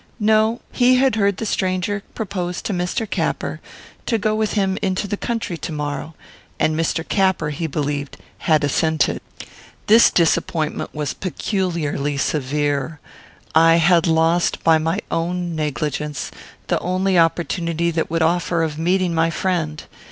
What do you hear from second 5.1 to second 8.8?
country to morrow, and Mr. Capper, he believed, had